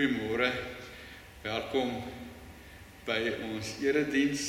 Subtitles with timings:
[0.00, 0.46] Goeiemôre.
[1.44, 1.90] Welkom
[3.04, 3.18] by
[3.50, 4.44] ons erediens.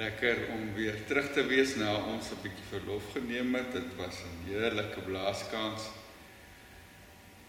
[0.00, 3.68] Lekker om weer terug te wees na ons 'n bietjie verlof geneem het.
[3.72, 5.90] Dit was 'n heerlike blaaskans.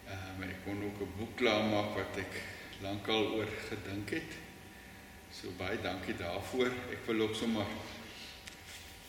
[0.07, 2.33] Ehm um, ek kon ook 'n boek klaarmaak wat ek
[2.81, 4.31] lankal oor gedink het.
[5.31, 6.71] So baie dankie daarvoor.
[6.91, 7.65] Ek wil ook sommer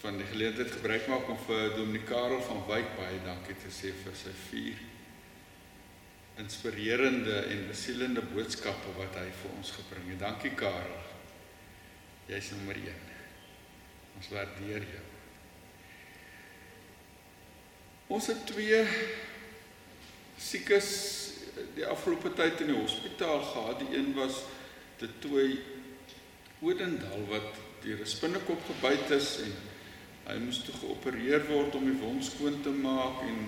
[0.01, 3.91] van die geleentheid gebruik maak om vir Dominee Karel van Wyk baie dankie te sê
[4.05, 4.79] vir sy vier
[6.41, 10.21] inspirerende en besielende boodskappe wat hy vir ons gebring het.
[10.23, 11.01] Dankie Karel.
[12.31, 13.03] Jy's nommer 1.
[14.17, 15.05] Ons waardeer jou.
[18.13, 18.81] Ons het twee
[20.41, 20.89] siekes
[21.77, 23.85] die afgelope tyd in die hospitaal gehad.
[23.85, 24.43] Die een was
[25.01, 25.47] te toe
[26.63, 29.53] Odendal wat deur 'n spinnekop gebyt is en
[30.27, 33.39] hy moes toe geopereer word om die wond skoon te maak en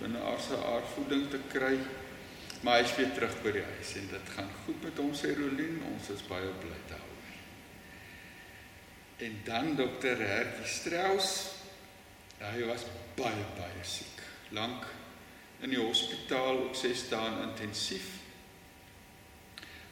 [0.00, 1.78] binne aardse aardvoeding te kry.
[2.60, 5.78] Maar hy is weer terug by die huis en dit gaan goed met ons Herolien.
[5.92, 7.28] Ons is baie bly daaroor.
[9.28, 11.34] En dan dokter Hertie Strauss.
[12.38, 12.86] Hy was
[13.18, 14.22] baie baie siek.
[14.54, 14.86] Lank
[15.62, 18.12] in die hospitaal, ook 6 dae intensief.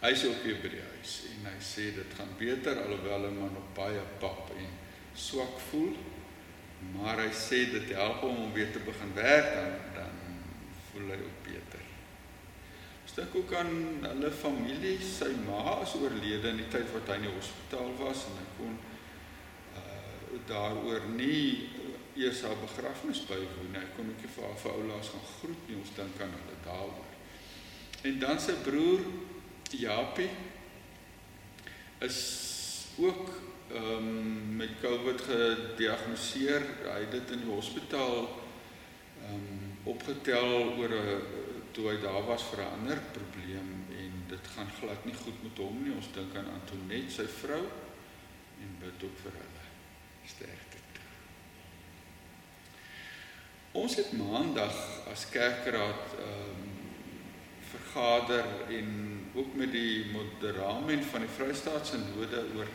[0.03, 3.33] Hy is ook weer by die huis en hy sê dit gaan beter alhoewel hy
[3.35, 4.69] maar nog baie pap en
[5.17, 5.97] swak voel.
[6.93, 10.23] Maar hy sê dit help hom om weer te begin werk dan dan
[10.91, 11.36] voel hy ook
[13.17, 13.73] dink ook aan
[14.03, 14.99] hulle familie.
[15.01, 18.49] Sy ma is oorlede in die tyd wat hy in die hospitaal was en hy
[18.59, 18.77] kon
[19.81, 21.71] uh daaroor nie
[22.17, 23.81] eers haar begrafnis bywoon nie.
[23.81, 25.79] Hy kon ook nie vir haar vir oulaas gaan groet nie.
[25.81, 27.15] Ons dink aan hulle daaroor.
[28.11, 29.09] En dan sy broer
[29.73, 30.31] Japie
[32.05, 32.21] is
[33.01, 33.33] ook
[33.67, 36.63] ehm um, met COVID gediagnoseer.
[36.85, 41.46] Hy het dit in die hospitaal ehm um, opgetel oor 'n
[41.77, 43.71] toe hy daar was vir 'n ander probleem
[44.03, 45.93] en dit gaan glad nie goed met hom nie.
[45.93, 47.65] Ons dink aan Antoinette, sy vrou
[48.63, 49.65] en bid ook vir hulle.
[50.25, 50.77] Sterkte.
[53.73, 54.77] Ons het maandag
[55.13, 56.75] as kerkraad ehm um,
[57.67, 58.89] vergader en
[59.35, 62.69] ook met die moderamen van die Vrystaatse Node oor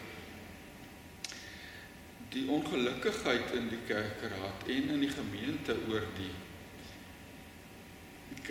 [2.29, 6.31] die ongelukkigheid in die kerkraad en in die gemeente oor die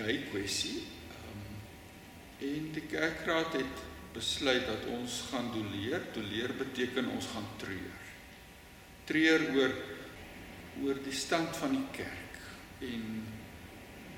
[0.01, 0.81] gay kwessie.
[1.21, 1.47] Um,
[2.49, 6.03] en die kerkraad het besluit dat ons gaan doleer.
[6.15, 7.99] Doleer beteken ons gaan treur.
[9.11, 9.75] Treur oor
[10.81, 12.37] oor die stand van die kerk
[12.87, 13.03] en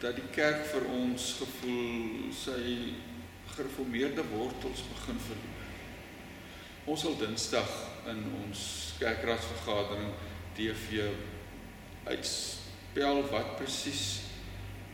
[0.03, 2.93] dat die kerk vir ons gevoel sy
[3.55, 5.71] gereformeerde wortels begin verloor.
[6.93, 7.73] Ons sal Dinsdag
[8.11, 8.63] in ons
[9.01, 10.13] kerkraadsvergadering
[10.59, 11.09] DV
[12.07, 14.32] uitspel wat presies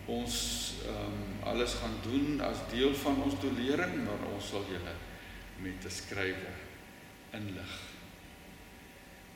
[0.09, 0.35] ons
[0.89, 4.95] ehm um, alles gaan doen as deel van ons dolering, maar ons sal julle
[5.65, 6.53] met 'n skrywe
[7.33, 7.75] inlig.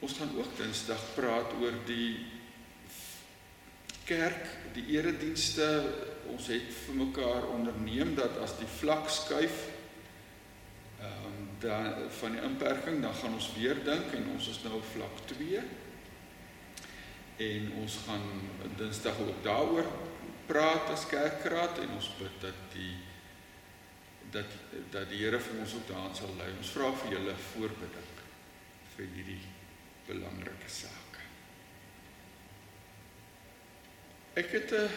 [0.00, 2.26] Ons gaan ook Dinsdag praat oor die
[4.04, 5.94] kerk, die eredienste.
[6.26, 9.68] Ons het vir mekaar onderneem dat as die vlak skuif
[11.00, 14.74] ehm um, dan van die inperking, dan gaan ons weer dink en ons is nou
[14.74, 15.60] op vlak 2.
[17.36, 18.26] En ons gaan
[18.76, 19.86] Dinsdag ook daaroor
[20.46, 22.94] praat as kerkraad en ons bid dat die
[24.32, 24.48] dat
[24.92, 26.48] dat die Here vir ons op daan sal lei.
[26.56, 28.12] Ons vra vir julle voorbidding
[28.94, 29.40] vir hierdie
[30.06, 31.18] belangrike saak.
[34.34, 34.88] Ek het 'n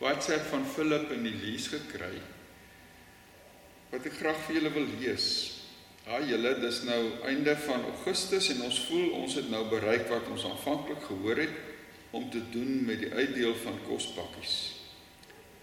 [0.00, 2.20] WhatsApp van Philip en Elise gekry
[3.90, 5.26] wat ek graag vir julle wil lees.
[6.06, 10.28] Ja, julle, dis nou einde van Augustus en ons voel ons het nou bereik wat
[10.32, 11.56] ons aanvanklik gehoor het
[12.10, 14.56] om te doen met die uitdeel van kospakkies.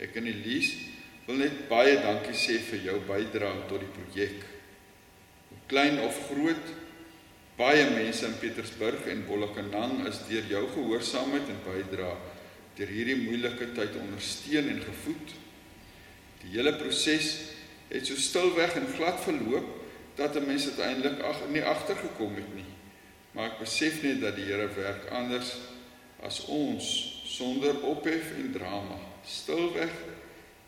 [0.01, 0.91] Ek en Elise
[1.25, 4.43] wil net baie dankie sê vir jou bydrae tot die projek.
[5.71, 6.73] Klein of groot,
[7.57, 12.13] baie mense in Pietersburg en Bolkenang is deur jou gehoorsaamheid en bydrae
[12.75, 15.33] deur hierdie moeilike tyd ondersteun en gevoed.
[16.43, 17.29] Die hele proses
[17.87, 19.69] het so stilweg en glad verloop
[20.19, 22.69] dat 'n mens uiteindelik ag nie agtergekom het nie.
[23.31, 25.55] Maar ek besef net dat die Here werk anders
[26.25, 26.89] as ons
[27.29, 29.93] sonder ophef en drama stilweg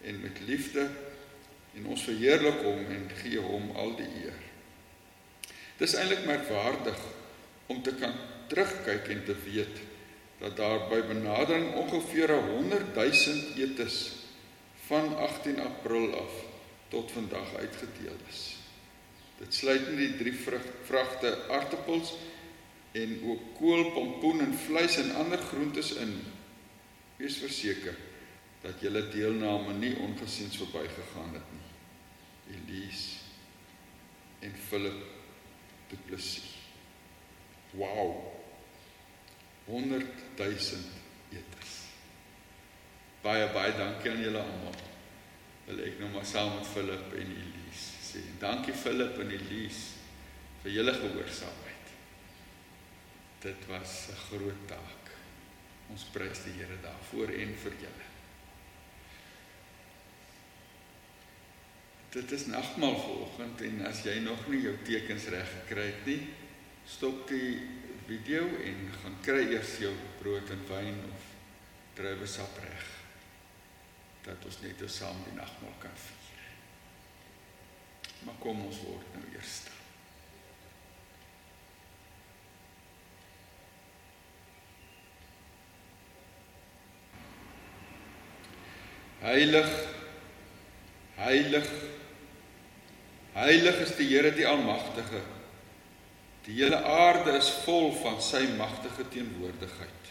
[0.07, 0.85] en met liefde
[1.77, 4.39] en ons verheerlik hom en gee hom al die eer.
[5.77, 7.01] Dis eintlik merkwaardig
[7.69, 8.15] om te kan
[8.49, 9.81] terugkyk en te weet
[10.41, 13.97] dat daar by benadering ongeveer 100 000 etes
[14.87, 16.33] van 18 April af
[16.93, 18.41] tot vandag uitgedeel is.
[19.37, 20.33] Dit sluit nie die drie
[20.87, 22.13] vrugte aartappels
[22.97, 26.13] en ook kool, pompoen en vleis en ander groentes in.
[27.17, 27.95] Wees verseker
[28.63, 31.67] dat julle deelname nie ongesiens verbygegaan het nie.
[32.57, 33.25] Elise
[34.39, 35.03] en Philip
[35.87, 36.55] Du Plessis.
[37.71, 38.15] Wow.
[39.65, 40.05] 100
[40.35, 40.49] 000
[41.31, 41.73] eters.
[43.21, 44.81] Baie baie dankie aan julle almal.
[45.67, 48.23] Wil ek nou maar saam met Philip en Elise sê.
[48.39, 49.97] Dankie Philip en Elise
[50.63, 51.66] vir julle gehoorsaamheid.
[53.39, 55.03] Dit was 'n groot taak.
[55.89, 58.07] Ons prys die Here daarvoor en vir julle.
[62.09, 66.21] Dit is nagmaal vanoggend en as jy nog nie jou tekens reg gekry het nie,
[66.85, 67.61] stop die
[68.07, 71.25] video en gaan kry eers jou brood en wyn of
[71.93, 72.85] druiwesap reg.
[74.25, 76.45] Dat ons net saam die nagmaal kan vier.
[78.25, 79.76] Maar kom ons word nou eers stil.
[89.21, 89.69] Heilig
[91.17, 91.65] Heilig
[93.37, 95.21] Heilig is die Here die Almagtige.
[96.47, 100.09] Die hele aarde is vol van sy magtige teenwoordigheid.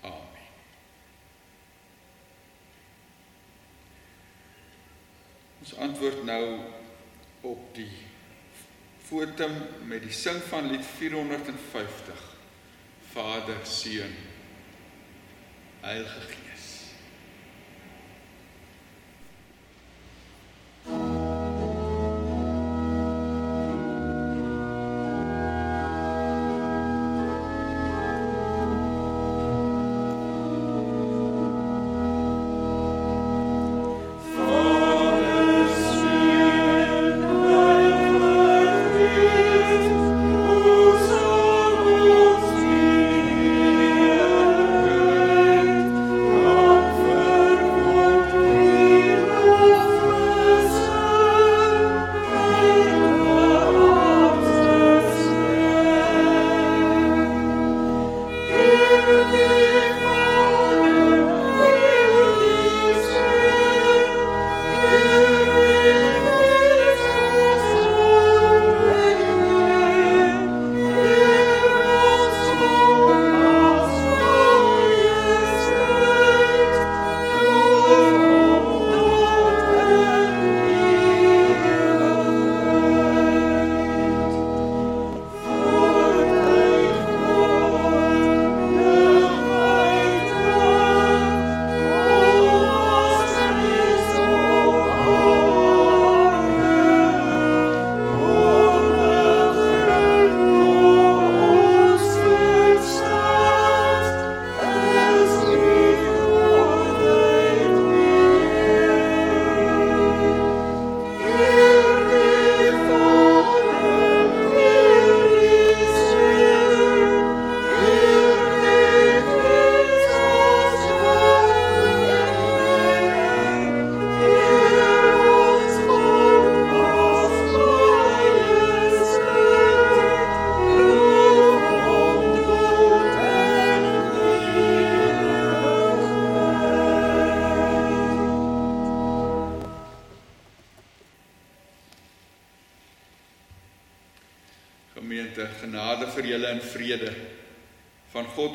[0.00, 0.48] Amen.
[5.60, 6.42] Ons antwoord nou
[7.52, 7.90] op die
[9.06, 9.54] fotum
[9.86, 12.28] met die sing van lied 450.
[13.12, 14.16] Vader, Seun,
[15.84, 16.06] I'll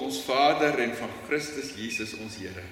[0.08, 1.28] Heilige Gees.
[1.28, 2.64] Christus Jesus ons Here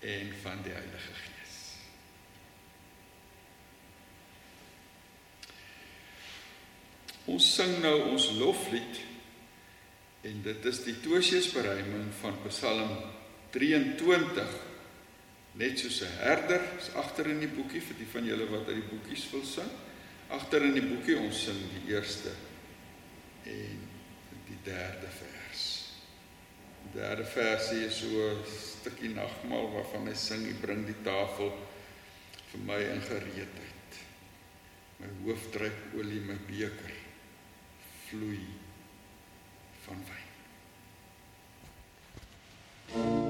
[0.00, 1.56] en van die Heilige Gees.
[7.30, 9.02] Ons sing nou ons loflied
[10.26, 12.96] en dit is die Tosiusberuiming van Psalm
[13.54, 14.58] 23
[15.60, 18.80] net soos 'n herder is agter in die boekie vir die van julle wat uit
[18.80, 19.68] die boekies wil sing.
[20.30, 22.32] Agter in die boekie ons sing die eerste
[23.44, 23.78] en
[24.48, 25.81] die derde vers
[26.92, 31.52] derde versie is so 'n stukkie nagmaal waarvan hy sing, "Hy bring die tafel
[32.50, 33.90] vir my in gereedheid.
[34.98, 36.92] My hoof druip olie, my beker
[38.06, 38.46] vloei
[39.86, 40.30] van wyn."
[42.92, 43.21] Voor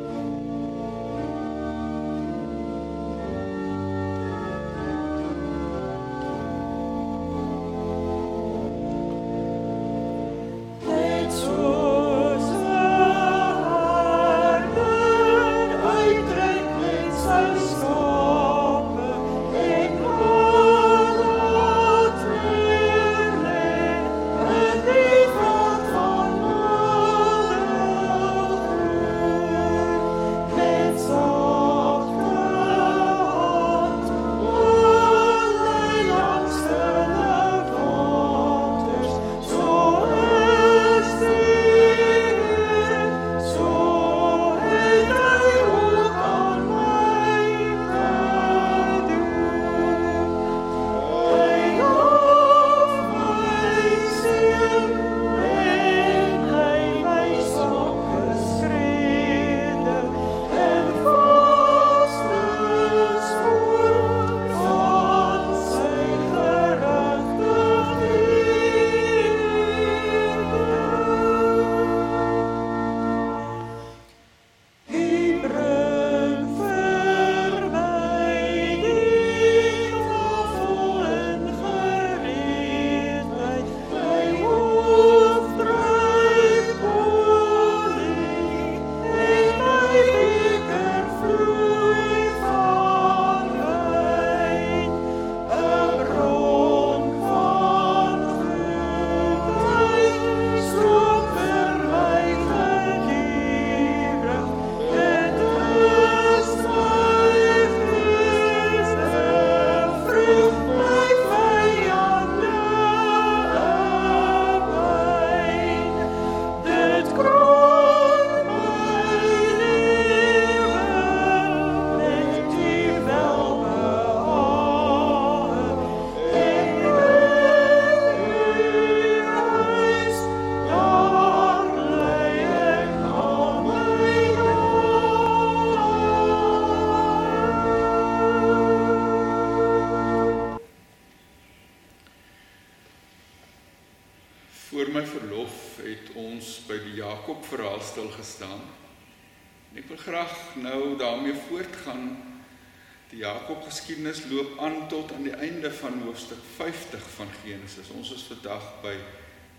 [153.42, 157.88] Jakob geskiedenis loop aan tot aan die einde van hoofstuk 50 van Genesis.
[157.90, 158.92] Ons is vandag by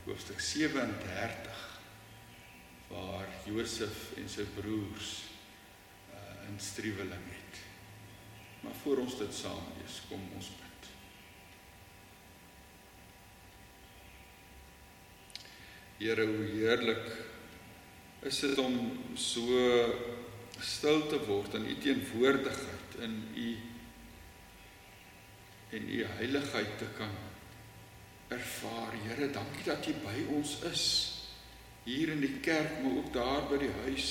[0.06, 1.58] hoofstuk 37
[2.88, 5.10] waar Josef en sy broers
[6.14, 7.60] uh, in striweling het.
[8.64, 10.88] Maar voor ons dit saam lees, kom ons bid.
[16.00, 17.12] Here, hoe heerlik
[18.32, 18.80] is dit om
[19.20, 19.60] so
[20.64, 23.52] stil te word in u teenwoordigheid in u
[25.74, 27.14] en u heiligheid te kan
[28.28, 28.94] ervaar.
[29.08, 30.86] Here, dankie dat u by ons is
[31.84, 34.10] hier in die kerk, maar ook daar by die huis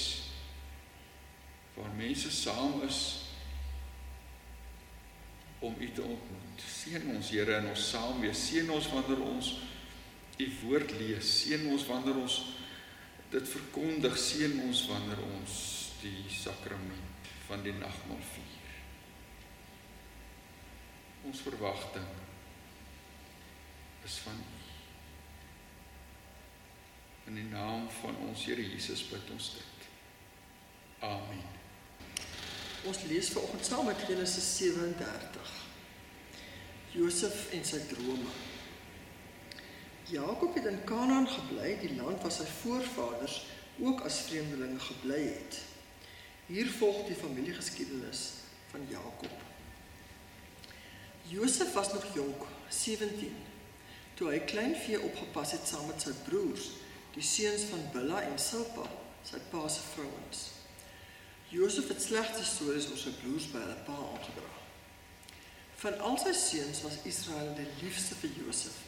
[1.75, 3.02] waar mense saam is
[5.62, 6.64] om u te ontmoet.
[6.66, 8.40] Seën ons Here in ons saam wees.
[8.49, 9.52] Seën ons wanneer ons
[10.37, 11.31] u woord lees.
[11.42, 12.38] Seën ons wanneer ons
[13.31, 14.19] dit verkondig.
[14.19, 15.61] Seën ons wanneer ons
[16.02, 18.62] die sakrament van die nagmaal vier.
[21.23, 22.07] Ons verwagting
[24.05, 24.61] is van u.
[27.31, 29.87] In die naam van ons Here Jesus bid ons dit.
[31.07, 31.45] Amen.
[32.87, 35.52] Ons lees vanoggend saam met Genesis 37.
[36.93, 38.35] Josef en sy drome.
[40.11, 43.38] Jakob het in Kanaan gebly, die land waar sy voorvaders
[43.81, 45.62] ook as vreemdelinge gebly het.
[46.50, 48.26] Hier volg die familiegeskiedenis
[48.75, 49.52] van Jakob.
[51.33, 53.37] Josef was nog jonk, 17,
[54.15, 56.67] toe hy kleinvee opgepas het saam met sy broers,
[57.15, 58.85] die seuns van Bilha en Silpa,
[59.25, 60.43] sy pa se vrouens.
[61.49, 64.51] Josef het slegte stories oor sy broers by hulle pa aangedra.
[65.81, 68.83] Van al sy seuns was Israel die liefste vir Josef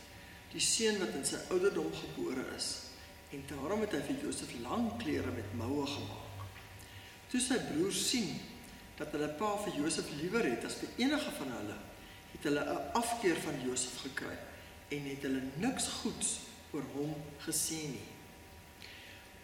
[0.54, 2.68] die seun wat in sy ouderdom gebore is
[3.34, 6.44] en daarom het hy vir Josef lang klere met moue gemaak.
[7.32, 8.36] Toe sy broers sien
[9.00, 11.78] dat hulle pa vir Josef liewer het as vir enige van hulle,
[12.34, 14.36] het hulle 'n afkeer van Josef gekry
[14.88, 16.28] en het hulle niks goeds
[16.70, 17.14] oor hom
[17.46, 18.08] gesê nie.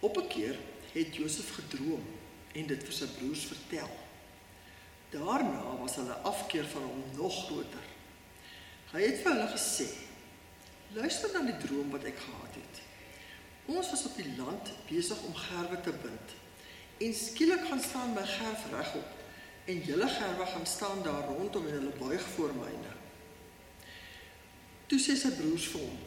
[0.01, 0.59] Op 'n keer
[0.93, 2.05] het Josef gedroom
[2.53, 3.91] en dit vir sy broers vertel.
[5.11, 7.87] Daarna was hulle afkeer van hom nog groter.
[8.93, 9.89] Hy het vir hulle gesê:
[10.93, 12.83] Luister na die droom wat ek gehad het.
[13.67, 16.29] Ons was op die land besig om gerwe te bind.
[16.99, 19.20] En skielik gaan staan my gerf regop
[19.71, 22.93] en julle gerwe gaan staan daar rondom en hulle buig voor myne.
[24.91, 25.99] Toe sê sy broers vir hom: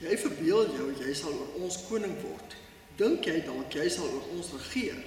[0.00, 2.56] "Jy verbeel jou jy sal oor ons koning word.
[2.96, 5.02] Dink jy dalk jy sal oor ons regeer?"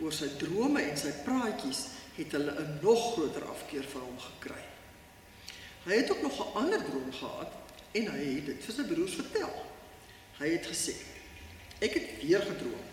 [0.00, 1.86] Oor sy drome en sy praatjies
[2.16, 4.62] het hulle 'n nog groter afkeer van hom gekry.
[5.86, 7.52] Hy het ook nog 'n ander droom gehad
[7.92, 9.54] en hy het dit vir sy broers vertel.
[10.38, 10.94] Hy het gesê:
[11.80, 12.86] "Ek het weer gedroom.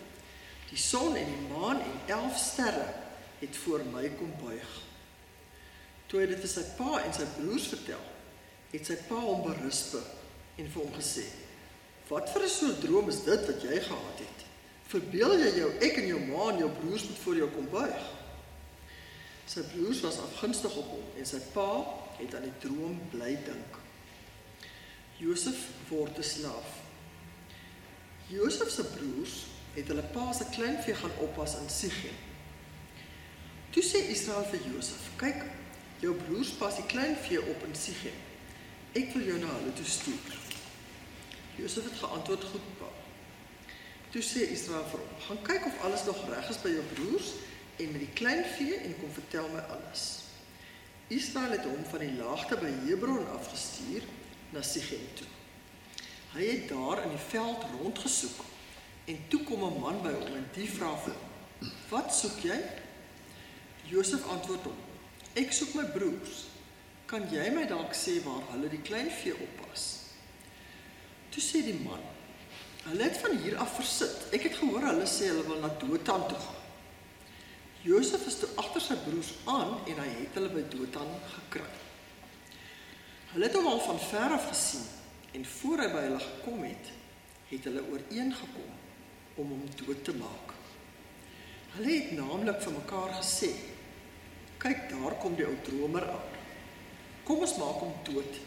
[0.70, 3.03] Die son en die maan en 11 sterre
[3.40, 4.80] het voor my kom buig."
[6.06, 8.02] Toe hy dit vir sy pa en sy broers vertel,
[8.70, 9.94] het sy pa hom berisp
[10.58, 11.24] en vir hom gesê:
[12.08, 14.44] "Wat vir 'n soort droom is dit wat jy gehad het?
[14.86, 18.02] Verbeel jy jou ek en jou ma en jou broers moet voor jou kom buig?"
[19.46, 21.84] Sy broers was afgunstig op hom en sy pa
[22.18, 23.78] het aan die droom bly dink.
[25.18, 26.70] Josef word 'n slaaf.
[28.28, 29.34] Josef se broers
[29.74, 32.16] het hulle pa se kleinvee gaan oppas in Sichem.
[33.74, 35.40] Toe sê Israel vir Josef: "Kyk,
[35.98, 38.18] jou broers pas die kleinvee op in Sichem.
[38.94, 40.36] Ek wil jou na hulle toe stuur."
[41.58, 42.90] Josef het geantwoord: "Goed, pa."
[44.10, 47.32] Toe sê Israel vir hom: "Gaan kyk of alles nog reg is by jou broers
[47.76, 50.22] en met die kleinvee en kom vertel my alles."
[51.08, 54.06] Israel het hom van die laagte by Hebron afgestuur
[54.50, 55.26] na Sichem toe.
[56.32, 58.44] Hy het daar in die veld rondgesoek
[59.04, 61.16] en toe kom 'n man by hom en die vra vir
[61.90, 62.83] "Wat soek jy?"
[63.90, 64.80] Josef antwoord hom:
[65.34, 66.44] "Ek soek my broers.
[67.06, 69.86] Kan jy my dalk sê waar hulle die kleinvee oppas?"
[71.30, 72.00] Toe sê die man:
[72.84, 74.28] "Hulle het van hier af versit.
[74.32, 76.62] Ek het gehoor hulle sê hulle wil na Dothan toe gaan."
[77.84, 81.66] Josef is toe agter sy broers aan en hy het hulle by Dothan gekry.
[83.34, 84.86] Hulle het hom al van ver af gesien
[85.34, 86.90] en voor hy by hulle gekom het,
[87.50, 88.70] het hulle ooreengekom
[89.42, 90.54] om hom dood te maak.
[91.74, 93.50] Hulle het naamlik vir mekaar gesê:
[94.64, 96.30] "Kyk, daar kom die ou dromer aan.
[97.28, 98.38] Kom ons maak hom dood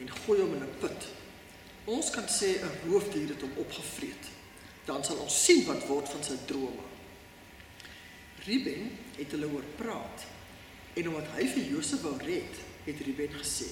[0.00, 1.08] en gooi hom in 'n put.
[1.84, 4.24] Ons kan sê 'n roofdier het hom opgevreet.
[4.84, 6.84] Dan sal ons sien wat word van sy drome."
[8.46, 10.24] Ruben het hulle oor praat.
[10.94, 13.68] En omdat hy vir Josef wou red, het Ruben gesê: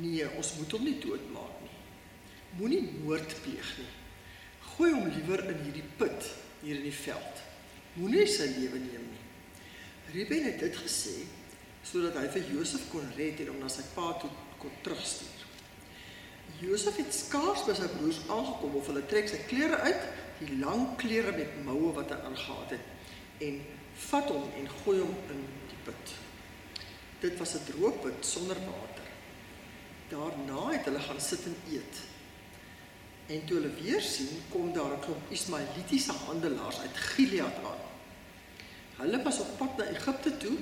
[0.00, 1.78] "Nee, ons moet hom nie doodmaak nie.
[2.56, 3.92] Moenie moord pleeg nie.
[4.60, 6.30] Gooi hom liewer in hierdie put
[6.62, 7.42] hier in die veld.
[7.94, 9.07] Moenie sy lewe neem
[10.12, 11.16] Ruben het dit gesê
[11.88, 14.28] sodat hy vir Josef kon red en hom na sy pa toe
[14.60, 15.44] kon terugstuur.
[16.60, 20.06] Josef het skaars by sy broers aangekom of hulle trek sy klere uit,
[20.40, 22.96] die lang klere met moue wat hy aangetree het
[23.48, 23.60] en
[24.08, 26.14] vat hom en gooi hom in die put.
[27.22, 29.06] Dit was 'n droë put sonder water.
[30.10, 31.96] Daarna het hulle gaan sit en eet.
[33.26, 37.82] En toe hulle weer sien, kom daar 'n klomp Ismaelitiese handelaars uit Gilead aan.
[38.98, 40.56] Hulle was op pad na Egipte toe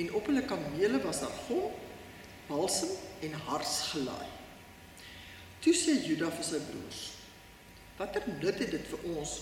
[0.00, 1.72] en op hulle kamele was daar gom,
[2.46, 4.30] balsem en hars gelaai.
[5.62, 7.02] Toe sê Juda vir sy broers:
[7.98, 9.34] "Watter nut het dit vir ons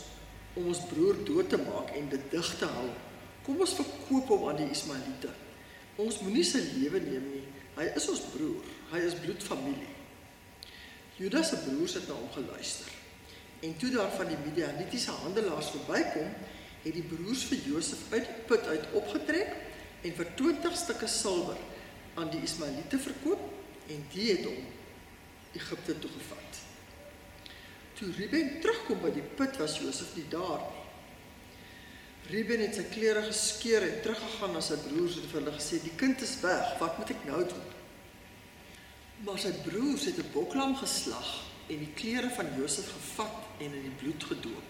[0.55, 2.89] om ons broer dood te maak en dit dig te hou?
[3.45, 5.31] Kom ons verkoop hom aan die Ismaeliete.
[5.97, 7.47] Ons moenie sy lewe neem nie.
[7.77, 8.65] Hy is ons broer.
[8.93, 9.95] Hy is bloedfamilie."
[11.21, 12.89] Juda se broers het na hom geluister.
[13.61, 16.31] En toe daar van die Midianitiese handelaars verbykom,
[16.83, 19.55] het die broers vir Josef uit die put uit opgetrek
[20.07, 21.61] en vir 20 stukke silwer
[22.19, 23.43] aan die Ismaeliete verkoop
[23.91, 24.61] en die het hom
[25.57, 26.61] Egipte toe gevat.
[27.99, 30.77] Toe Ruben terugkom by die put was Josef nie daar nie.
[32.31, 35.97] Ruben het sy klere geskeur en teruggegaan na sy broers en vir hulle gesê die
[35.99, 37.69] kind is weg, wat moet ek nou doen?
[39.27, 41.31] Maar sy broers het 'n boklam geslag
[41.69, 44.70] en die klere van Josef gevat en in die bloed gedoop.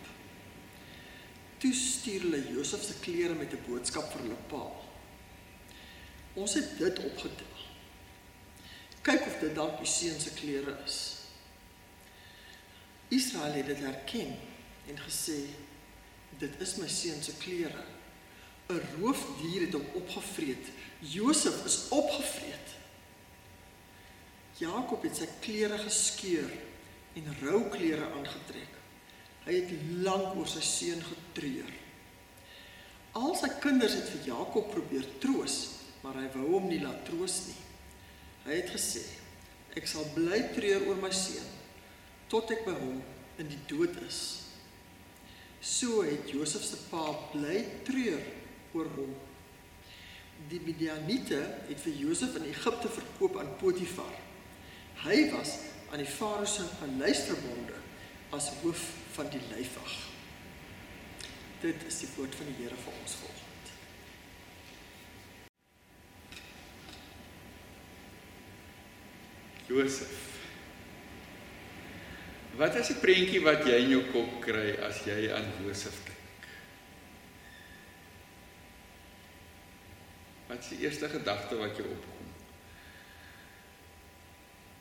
[1.61, 4.64] Toe stuur hulle Josef se klere met 'n boodskap vir hulle pa.
[6.35, 7.57] Ons het dit opgetel.
[9.03, 11.16] Kyk of dit dalk die seun se klere is.
[13.09, 14.37] Israel het dit herken
[14.87, 15.38] en gesê
[16.38, 17.85] dit is my seun se klere.
[18.68, 20.66] 'n Roofdier het hom opgevreet.
[20.99, 22.68] Josef is opgevreet.
[24.57, 26.51] Jakob het sy klere geskeur
[27.12, 28.80] en rou klere aangetrek.
[29.51, 29.71] Hy het
[30.07, 31.71] lank oor sy seun getreur.
[33.19, 35.57] Al sy kinders het vir Jakob probeer troos,
[36.05, 37.57] maar hy wou hom nie laat troos nie.
[38.45, 39.03] Hy het gesê:
[39.75, 41.51] "Ek sal bly treur oor my seun
[42.31, 43.03] tot ek by hom
[43.43, 44.47] in die dood is."
[45.61, 48.23] So het Josef se pa bly treur
[48.73, 49.13] oor hom.
[50.49, 54.15] Die Midianiete het vir Josef in Egipte verkoop aan Potifar.
[55.03, 55.59] Hy was
[55.91, 57.83] aan die farao se paleis verbonde
[58.31, 59.92] as hoof van die leifwag.
[61.61, 63.48] Dit is die woord van die Here vir ons volgende.
[69.68, 70.16] Josef.
[72.56, 76.48] Wat is 'n prentjie wat jy in jou kop kry as jy aan Josef dink?
[80.48, 82.28] Wat is die eerste gedagte wat jou opkom?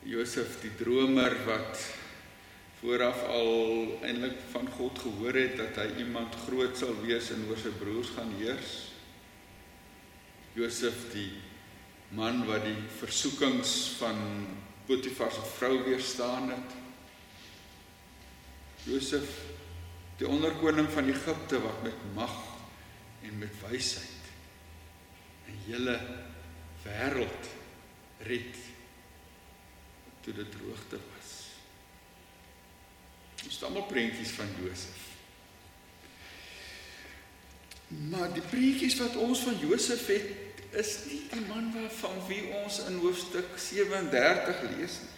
[0.02, 1.76] Josef die dromer wat
[2.80, 3.50] vooraf al
[4.06, 8.12] eintlik van God gehoor het dat hy iemand groot sal wees en oor sy broers
[8.16, 8.70] gaan heers.
[10.56, 11.28] Josef die
[12.16, 14.18] man wat die versoekings van
[14.88, 16.72] Potifar se vrou weerstaan het.
[18.88, 19.28] Josef
[20.18, 22.34] die onderkoning van Egipte wat met mag
[23.28, 24.24] en met wysheid
[25.48, 25.96] 'n hele
[26.84, 27.48] wêreld
[28.24, 28.56] red
[30.20, 30.98] toe dit droogte
[33.44, 35.08] het almal prentjies van Josef.
[38.10, 40.28] Maar die prentjies wat ons van Josef het,
[40.78, 45.16] is nie die man waarvan wie ons in hoofstuk 37 lees nie.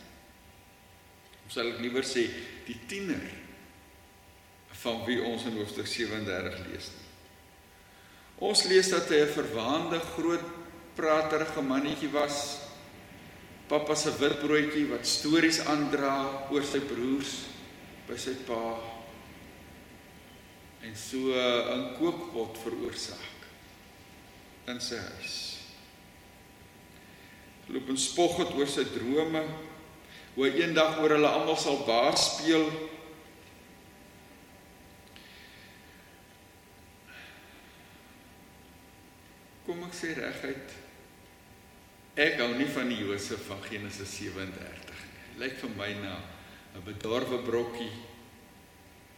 [1.45, 2.25] Ons sal liewer sê
[2.65, 3.21] die tiener
[4.83, 7.09] van wie ons in hoofstuk 37 lees nie.
[8.49, 10.47] Ons lees dat hy 'n verwaande groot
[10.97, 12.59] praterige mannetjie was.
[13.69, 17.52] Pappa se witbroodjie wat stories aandra oor sy broers
[18.13, 18.77] by sy pa
[20.85, 23.47] en so 'n kookpot veroorsaak
[24.69, 25.37] in sy huis.
[27.73, 29.43] Loop en spog het oor sy drome,
[30.35, 32.69] hoe hy eendag oor hulle almal sal baar speel.
[39.65, 40.79] Kom ek sê reguit
[42.21, 45.41] ek hou nie van die Josef van Genesis 37 nie.
[45.41, 46.42] Lyk vir my na
[46.75, 47.93] 'n bedorwe brokkie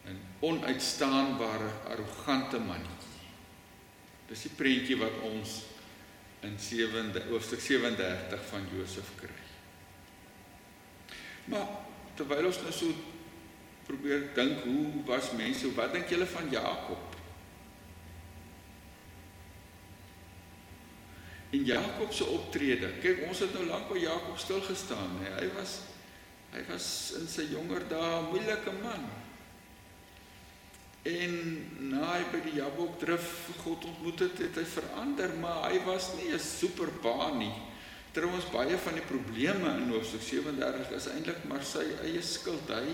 [0.07, 3.29] 'n onuitstaanbare arrogante mannetjie.
[4.29, 5.63] Dis die prentjie wat ons
[6.41, 9.41] in 7de hoofstuk 37 van Josef kry.
[11.45, 11.67] Maar
[12.15, 12.93] terwyl ons nou so
[13.85, 17.17] probeer dink hoe was mense, wat dink julle van Jakob?
[21.51, 22.89] En Jakob se optrede.
[23.01, 25.35] Kyk, ons het nou lank by Jakob stil gestaan, hè.
[25.39, 25.77] Hy was
[26.55, 26.87] Hy was
[27.19, 29.05] in sy jonger dae 'n moeilike man.
[31.05, 31.33] En
[31.91, 36.15] na hy by die Jabok drif God ontmoet het, het hy verander, maar hy was
[36.17, 37.53] nie 'n superpa nie.
[38.13, 42.69] Trouwens baie van die probleme in Hoofstuk 37 is eintlik maar sy eie skuld.
[42.69, 42.87] Hy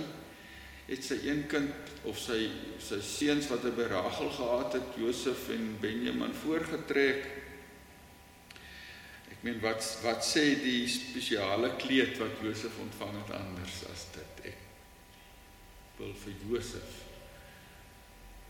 [0.88, 1.70] het sy een kind
[2.04, 7.39] of sy sy seuns wat hy by Rachel gehad het, Josef en Benjamin voorgetrek.
[9.40, 14.40] Ek meen wat wat sê die spesiale kleed wat Josef ontvang het anders as dit
[14.50, 14.58] ek
[15.96, 16.90] wil vir Josef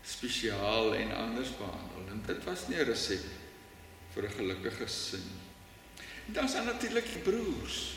[0.03, 3.23] spesiaal en anders behandel en dit was nie 'n resep
[4.15, 5.23] vir 'n gelukkige gesin.
[6.25, 7.95] Dan is daar natuurlik die broers.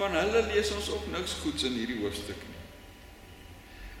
[0.00, 2.62] Van hulle lees ons ook niks goeds in hierdie hoofstuk nie.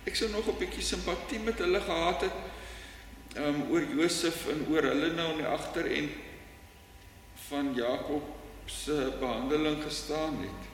[0.04, 4.82] Ek sou nog 'n bietjie simpatie met hulle gehad het um oor Josef en oor
[4.82, 6.27] hulle nou in die agterend
[7.48, 8.22] van Jakob
[8.64, 10.66] se behandeling gestaan het.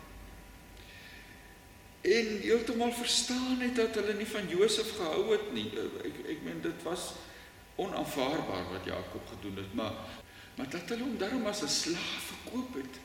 [2.00, 5.70] En heeltemal verstaan het dat hulle nie van Josef gehou het nie.
[6.04, 7.12] Ek ek meen dit was
[7.80, 9.92] onaanvaarbaar wat Jakob gedoen het, maar
[10.54, 13.00] maar dat hulle hom daarom as 'n slaaf verkoop het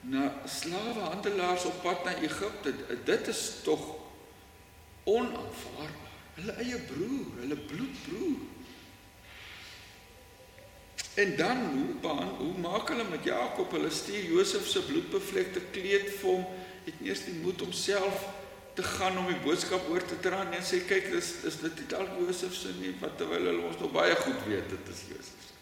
[0.00, 3.96] na slawehandelaars op pad na Egipte, dit is tog
[5.04, 6.08] onaanvaarbaar.
[6.34, 8.40] Hulle eie broer, hulle bloedbroer.
[11.14, 13.70] En dan hoe baan, hoe maak hulle met Jakob?
[13.70, 16.44] Hulle stuur Josef se bloedbevlekte kleed vir hom.
[16.86, 18.28] Het nie eers die moed om self
[18.78, 21.88] te gaan om die boodskap oor te dra en sê kyk, dis is dit nie
[21.90, 25.42] dalk Josef se nie, wat terwyl hulle ons nog baie goed weet dit is Josef
[25.48, 25.58] se.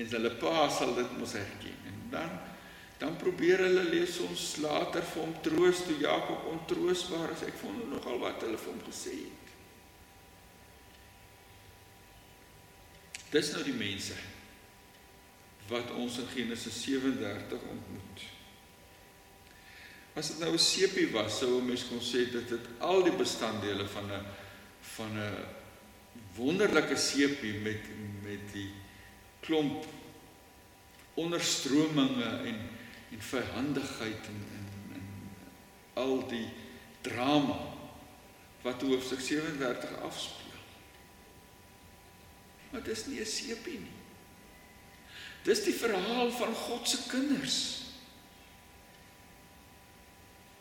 [0.00, 1.78] En hulle pa sal dit mos herken.
[1.90, 2.40] En dan
[3.02, 7.42] dan probeer hulle lees ons later vir hom troos toe Jakob ontroosbaar is.
[7.50, 9.48] Ek vond nogal wat hulle vir hom gesê het.
[13.32, 14.14] Dis nou die mense
[15.68, 18.22] wat ons in Genesis 37 ontmoet.
[20.14, 23.16] As dit nou 'n sepie was, sou 'n mens kon sê dit het al die
[23.16, 24.26] bestanddele van 'n
[24.80, 25.46] van 'n
[26.36, 27.80] wonderlike sepie met
[28.22, 28.70] met die
[29.40, 29.86] klomp
[31.14, 32.58] onderstrominge en
[33.12, 35.06] en vyhandigheid en en, en
[35.94, 36.48] al die
[37.00, 37.58] drama
[38.62, 40.60] wat hoofstuk 37 afspeel.
[42.70, 44.01] Maar dit is nie 'n sepie nie.
[45.46, 47.60] Dis die verhaal van God se kinders.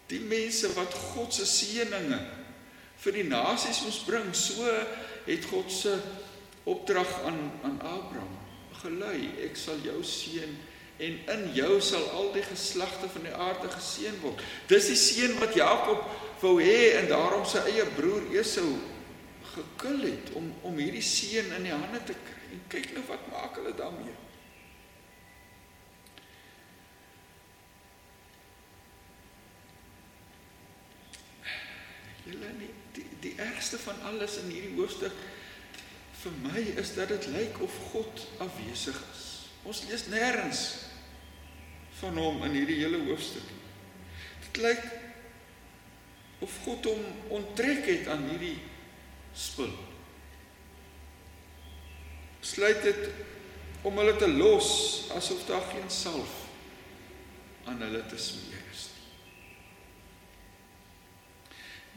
[0.10, 2.20] Die mense wat God se seëninge
[3.02, 4.66] vir die nasies moes bring, so
[5.26, 5.94] het God se
[6.70, 8.38] opdrag aan aan Abraham
[8.82, 9.32] gelei.
[9.46, 10.58] Ek sal jou seën
[11.02, 14.42] en in jou sal al die geslagte van die aarde geseën word.
[14.70, 16.04] Dis die seën wat Jakob
[16.42, 18.70] wou hê en daarom sy eie broer Esau
[19.56, 22.38] gekil het om om hierdie seën in die hande te kry.
[22.52, 24.14] En kyk nou wat maak hulle daarmee.
[32.32, 35.16] Julle nie die, die ergste van alles in hierdie hoofstuk
[36.22, 39.24] vir my is dat dit lyk of God afwesig is.
[39.66, 40.62] Ons lees nêrens
[42.02, 43.48] van hom in hierdie hele hoofstuk.
[44.46, 44.84] Dit lyk
[46.46, 47.02] of God hom
[47.40, 48.58] onttrek het aan hierdie
[49.38, 49.74] spul.
[52.42, 53.04] Sluit dit
[53.86, 54.72] om hulle te los
[55.18, 56.38] asof daar geen salf
[57.70, 59.02] aan hulle te smeer is nie.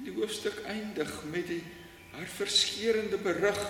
[0.02, 1.62] Die hoofstuk eindig met die
[2.14, 3.61] hartverskeurende berig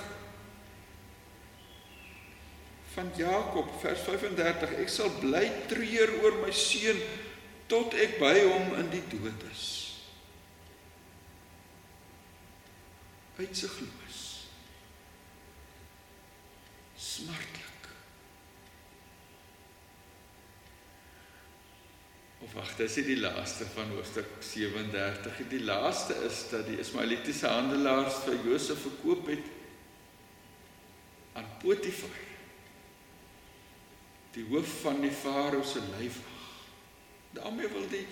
[2.94, 7.00] van Jakob vers 35 ek sal bly treur oor my seun
[7.70, 9.66] tot ek by hom in die dood is.
[13.34, 14.22] Uitsigloos
[17.04, 17.63] smartlik
[22.44, 28.20] of wag dis die laaste van hoofstuk 37 die laaste is dat die Ismaelitiese handelaars
[28.26, 29.48] vir Josef verkoop het
[31.40, 32.20] aan Potifar
[34.34, 36.32] die hoof van die farao se lyfwag.
[37.34, 38.04] daarmee wil die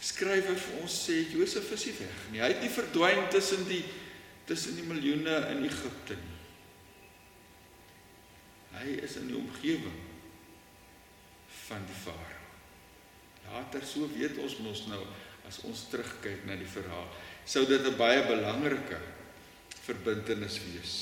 [0.00, 2.40] skrywer vir ons sê Josef is nie weg nie.
[2.40, 3.82] Hy het nie verdwyn tussen die
[4.46, 6.36] tussen die miljoene in Egipte nie.
[8.76, 10.00] Hy is in die omgewing
[11.66, 12.45] van die farao.
[13.52, 15.02] Later so weet ons mos nou
[15.46, 17.06] as ons terugkyk na die verhaal,
[17.46, 18.98] sou dit 'n baie belangrike
[19.86, 20.94] verbintenis wees.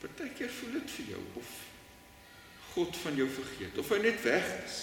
[0.00, 1.50] Partykeer voel dit vir jou of
[2.74, 4.78] God van jou vergeet of hy net weg is.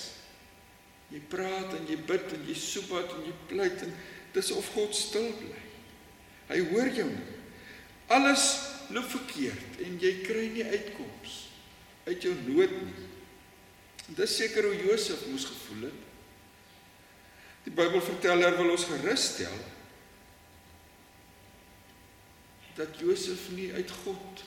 [1.10, 3.94] Jy praat en jy bid en jy soek wat en jy pleit en
[4.34, 5.62] dis of God stil bly.
[6.52, 7.38] Hy hoor jou nie.
[8.08, 11.38] Alles loop verkeerd en jy kry nie uitkoms
[12.08, 13.08] uit jou nood nie.
[14.16, 16.04] Dis seker hoe Josef moes gevoel het.
[17.68, 19.58] Die Bybel vertel hy wil ons gerus stel
[22.78, 24.44] dat Josef nie uit God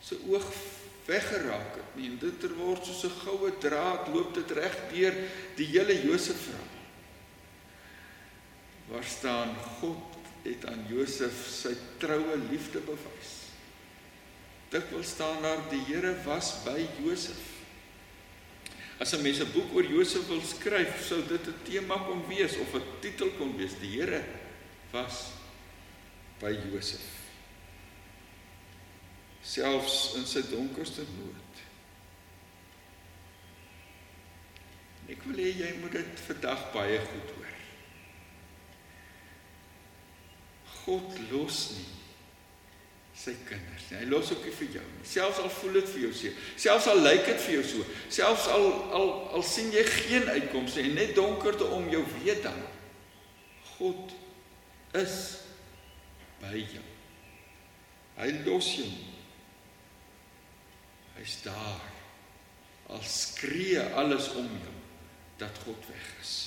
[0.00, 0.46] se oog
[1.06, 2.08] weggeraak het nie.
[2.08, 5.14] En dit word soos 'n goue draad loop dit reg deur
[5.56, 6.78] die hele Josef verhaal.
[8.88, 13.39] Waar staan God het aan Josef sy troue liefde bewys.
[14.70, 17.42] Dit wil staan daar die Here was by Josef.
[19.02, 22.56] As 'n mens 'n boek oor Josef wil skryf, sou dit 'n tema kon wees
[22.56, 23.74] of 'n titel kon wees.
[23.80, 24.24] Die Here
[24.92, 25.32] was
[26.38, 27.06] by Josef.
[29.42, 31.54] Selfs in sy donkerste nood.
[35.08, 37.54] Ek wil hê jy moet dit vandag baie goed hoor.
[40.84, 41.99] God los nie
[43.20, 43.98] sy kinders nie.
[44.00, 45.06] Hy los ook nie vir jou nie.
[45.08, 46.32] Selfs al voel dit vir jou so.
[46.64, 47.86] Selfs al lyk dit vir jou so.
[48.12, 52.60] Selfs al al al sien jy geen uitkomste en net donkerte om jou weet dan.
[53.76, 54.14] God
[54.98, 55.18] is
[56.40, 56.86] by jou.
[58.20, 58.90] Hy los jou.
[61.18, 61.88] Hy's daar.
[62.90, 64.78] Al skree alles om jou
[65.40, 66.38] dat God weg is.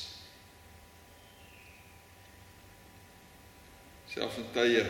[4.14, 4.84] selfs in tye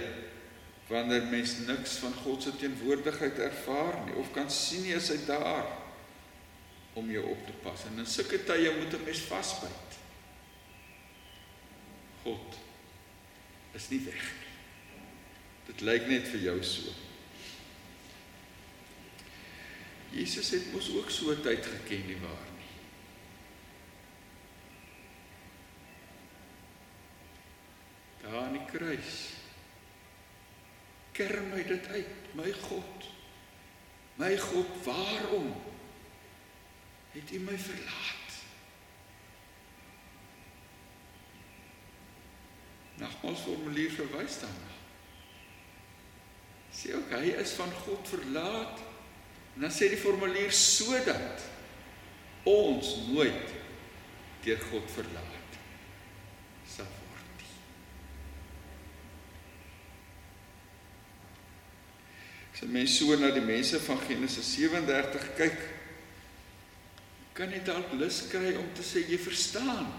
[0.87, 5.19] wanneer mens niks van God se teenwoordigheid ervaar nie of kan sien nie is hy
[5.25, 5.69] daar
[6.93, 7.85] om jou op te pas.
[7.89, 9.97] En in sulke tye moet 'n mens vasbyt.
[12.23, 12.59] God
[13.73, 14.51] is nie weg nie.
[15.65, 16.93] Dit lyk net vir jou so.
[20.11, 22.51] Jesus het mos ook so tyd geken nie waar
[28.23, 29.32] daar aan die kruis.
[31.13, 33.09] Kerm my dit uit, my God.
[34.17, 35.53] My God, waarom
[37.13, 38.37] het U my verlaat?
[43.01, 44.71] Nogmals formulier verwys daarna.
[46.73, 48.81] Sê ook hy is van God verlaat.
[49.53, 51.45] En dan sê die formulier sodat
[52.49, 53.53] ons nooit
[54.43, 55.32] deur God verlaat
[62.53, 65.57] As 'n mens so na die mense van Genesis 37 kyk,
[67.33, 69.89] kan jy dalk lus kry om te sê jy verstaan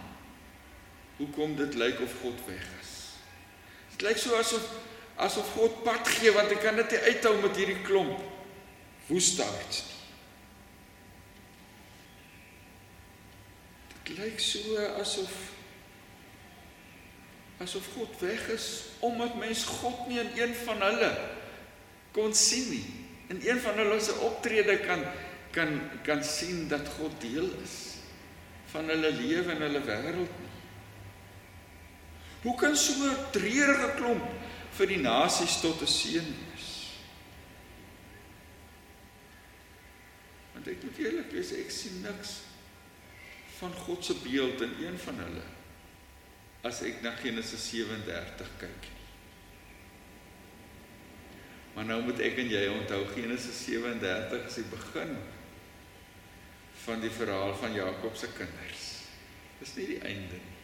[1.18, 2.92] hoekom dit lyk of God weg is.
[3.94, 4.70] Dit lyk so asof
[5.16, 8.22] asof God pad gee want hy kan dit nie uithou met hierdie klomp
[9.06, 10.00] woestaards nie.
[14.04, 15.34] Dit lyk so asof
[17.62, 18.68] asof God weg is
[19.06, 21.12] omdat mens God nie in een van hulle
[22.14, 22.84] kon sien nie.
[23.34, 25.02] In een van hulle se optrede kan
[25.54, 27.74] kan kan sien dat God deel is
[28.72, 30.54] van hulle lewe en hulle wêreld nie.
[32.42, 34.26] Hoe kan so 'n treurige klomp
[34.78, 36.70] vir die nasies tot 'n seën wees?
[40.54, 42.40] Want ek moet eerlik wees, ek sien niks
[43.58, 45.46] van God se beeld in een van hulle
[46.62, 48.84] as ek na Genesis 37 kyk.
[51.74, 55.16] Maar nou moet ek en jy onthou Genesis 37 is die begin
[56.84, 58.90] van die verhaal van Jakob se kinders.
[59.58, 60.60] Dis nie die einde nie.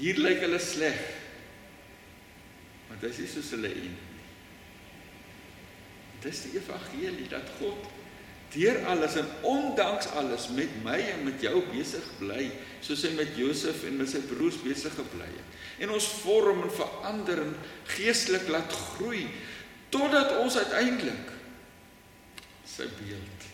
[0.00, 1.00] Hier lyk hulle sleg.
[2.88, 3.96] Maar dis nie soos hulle een.
[6.24, 7.88] Dis die evangelie dat God
[8.50, 12.48] deur alles en ondanks alles met my en met jou besig bly,
[12.82, 15.60] soos hy met Josef en met sy broers besig gebly het.
[15.86, 17.54] En ons vorm en verander en
[17.94, 19.28] geestelik laat groei
[19.90, 21.34] totdat ons uiteindelik
[22.66, 23.46] sy beeld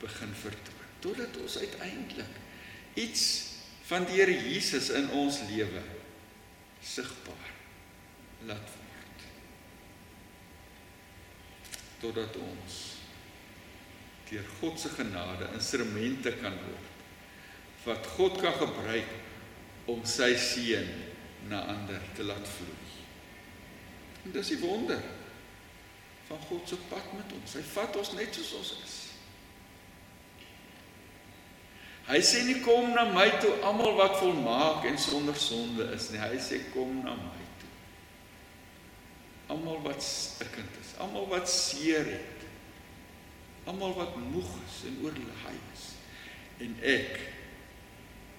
[0.00, 0.86] begin vertoon.
[1.04, 2.34] Totdat ons uiteindelik
[2.98, 3.24] iets
[3.88, 5.82] van die Here Jesus in ons lewe
[6.84, 7.52] sigbaar
[8.48, 9.24] laat word.
[12.02, 12.78] Totdat ons
[14.28, 16.94] deur God se genade instrumente kan word
[17.86, 19.12] wat God kan gebruik
[19.88, 20.88] om sy seën
[21.48, 22.90] na ander te laat vloei.
[24.26, 25.00] En dis die wonder
[26.28, 27.54] van God se pad met ons.
[27.56, 28.96] Hy vat ons net soos ons is.
[32.08, 36.20] Hy sê nie kom na my toe almal wat volmaak en sonder sonde is nie.
[36.20, 37.72] Hy sê kom na my toe.
[39.56, 42.46] Almal wat stikkend is, almal wat seer het.
[43.68, 45.88] Almal wat moeg is en oorlaai is.
[46.64, 47.18] En ek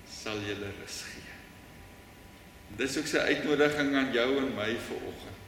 [0.10, 1.36] sal julle rus gee.
[2.78, 5.39] Dis ook sy uitnodiging aan jou en my vanoggend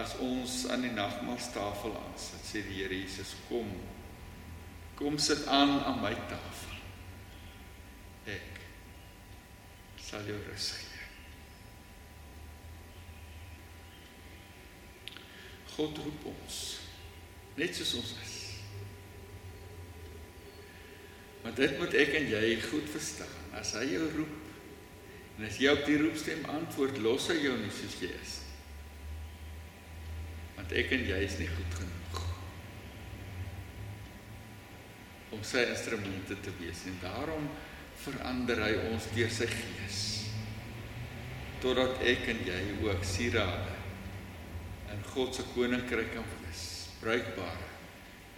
[0.00, 3.70] as ons aan die nagmaaltafel aansit, sê die Here Jesus kom
[4.94, 6.74] Kom sit aan aan my tafel.
[8.30, 8.60] Ek
[9.98, 11.02] sal jou rus gee.
[15.74, 16.60] God roep ons
[17.58, 18.36] net soos ons is.
[21.42, 23.34] Maar dit moet ek en jy goed verstaan.
[23.58, 24.40] As hy jou roep
[25.34, 28.38] en as jy op die roepstem antwoord, los hy jou nie soos jy is.
[30.64, 32.20] Want ek en jy is nie goed genoeg
[35.34, 37.44] om sy instrumente te wees en daarom
[38.00, 39.98] verander hy ons deur sy gees
[41.60, 43.76] totdat ek en jy ook sierade
[44.94, 46.64] in God se koninkryk kan wees
[47.02, 47.68] bruikbare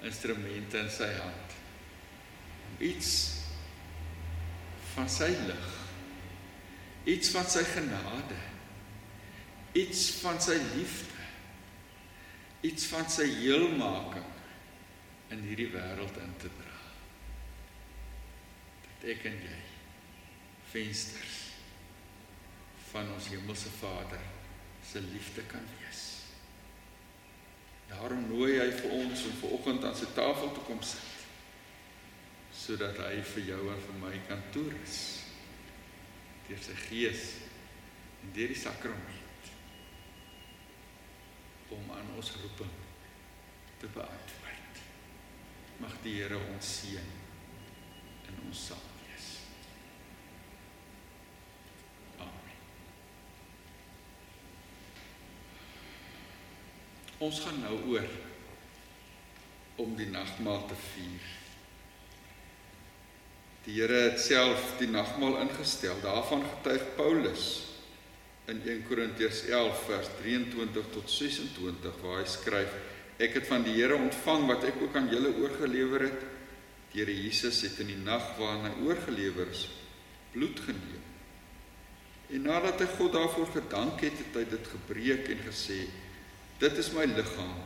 [0.08, 1.56] instrumente in sy hand.
[2.66, 3.12] Om iets
[4.96, 5.72] van sy lig
[7.06, 8.42] iets van sy genade
[9.78, 11.15] iets van sy liefde
[12.64, 14.32] iets van sy heelmaking
[15.34, 16.76] in hierdie wêreld in te dra
[19.06, 19.58] ek en jy
[20.72, 21.34] vensters
[22.90, 24.22] van ons hemelse Vader
[24.86, 26.02] se liefde kan wees.
[27.90, 31.12] Daarom nooi hy vir ons om vanoggend aan sy tafel te kom sit
[32.56, 34.96] sodat hy vir jou en vir my kan toerus
[36.48, 37.24] deur sy gees
[38.24, 39.25] en deur die sakrament
[41.74, 42.74] om aan ons roeping
[43.80, 44.84] te beantwoord.
[45.82, 47.14] Mag die Here ons seën
[48.26, 48.96] in ons saak.
[57.16, 58.08] Ons gaan nou oor
[59.80, 61.28] om die nagmaal te vier.
[63.64, 65.96] Die Here het self die nagmaal ingestel.
[66.04, 67.46] Daarvan getuig Paulus
[68.46, 72.76] in 1 Korintiërs 11 vers 23 tot 26 waar hy skryf:
[73.18, 76.22] Ek het van die Here ontvang wat ek ook aan julle oorgelewer het.
[76.92, 79.66] Die Here Jesus het in die nag waarin hy oorgelewer is,
[80.34, 81.02] bloed geneem.
[82.30, 85.82] En nadat hy God daarvoor gedank het, het hy dit gebreek en gesê:
[86.62, 87.58] Dit is my liggaam.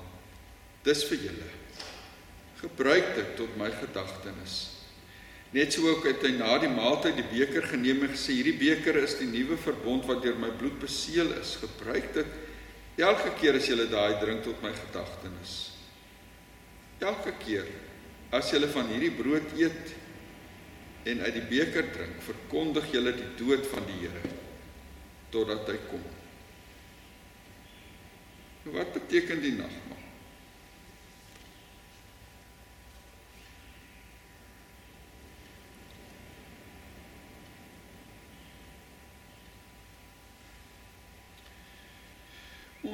[0.84, 1.48] Dis vir julle.
[2.60, 4.79] Gebruik dit tot my gedagtenis.
[5.50, 9.00] Net so ook het hy na die maaltyd die beker geneem en gesê hierdie beker
[9.02, 11.56] is die nuwe verbond wat deur my bloed beseël is.
[11.58, 15.56] Gebruik dit elke keer as jy daai drink tot my gedagtenis.
[17.02, 17.66] Elke keer
[18.36, 19.96] as jy van hierdie brood eet
[21.10, 24.36] en uit die beker drink, verkondig jy die dood van die Here
[25.30, 26.02] totdat hy kom.
[28.74, 29.99] Wat beteken die nagmaal?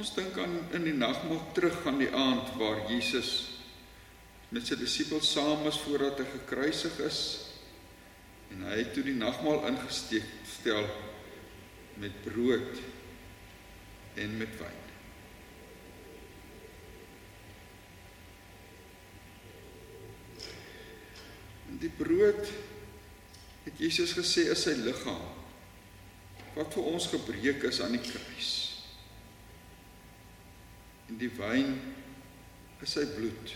[0.06, 3.30] Ons dink aan in die nagmaal terug aan die aand waar Jesus
[4.54, 7.22] met sy disippels saam is voordat hy gekruisig is
[8.54, 10.86] en hy het toe die nagmaal ingesteek stel
[11.98, 12.78] met brood
[14.22, 14.78] en met wyn.
[21.82, 22.46] die brood
[23.66, 25.26] het Jesus gesê is sy liggaam
[26.54, 28.65] wat vir ons gebreek is aan die kruis.
[31.06, 31.76] En die wyn
[32.82, 33.54] is sy bloed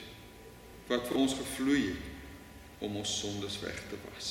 [0.90, 4.30] wat vir ons gevloei het om ons sondes weg te was.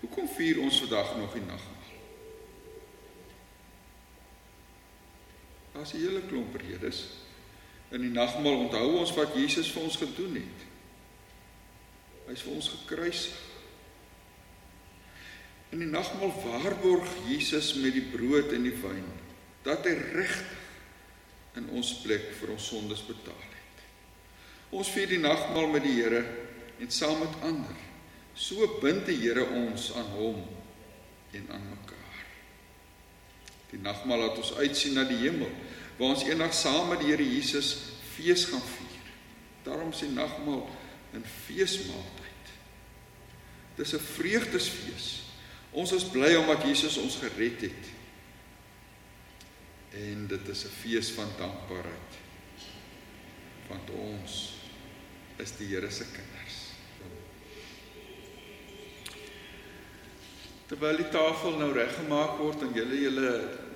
[0.00, 1.92] Hoekom vier ons vandag nog die nagmaal?
[5.74, 7.04] Daar's 'n hele klomp redes
[7.90, 10.64] in die nagmaal onthou ons wat Jesus vir ons gedoen het.
[12.26, 13.55] Hy's vir ons gekruisig.
[15.74, 19.06] In die nagmaal waarborg Jesus met die brood en die wyn
[19.66, 20.66] dat hy regtig
[21.58, 23.82] in ons plek vir ons sondes betaal het.
[24.76, 26.22] Ons vier die nagmaal met die Here
[26.82, 27.76] en saam met ander.
[28.36, 30.42] So bind die Here ons aan hom
[31.36, 32.20] en aan mekaar.
[33.72, 35.50] Die nagmaal laat ons uitsien na die hemel
[35.96, 37.72] waar ons eendag saam met die Here Jesus
[38.14, 39.06] fees gaan vier.
[39.66, 40.68] Daarom sê nagmaal
[41.14, 42.44] 'n feesmaaltyd.
[43.76, 45.25] Dis 'n vreugdesfees.
[45.76, 47.90] Ons is bly omdat Jesus ons gered het.
[49.96, 52.12] En dit is 'n fees van dankbaarheid.
[53.68, 54.52] Want ons
[55.36, 56.56] is die Here se kinders.
[60.66, 63.30] Terwyl die tafel nou reggemaak word en julle julle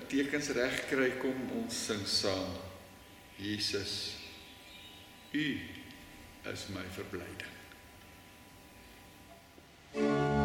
[0.07, 2.57] tekens reg kry kom ons sing saam.
[3.37, 4.17] Jesus,
[5.31, 5.59] U
[6.51, 7.51] is my verblyding.
[9.93, 10.40] Paas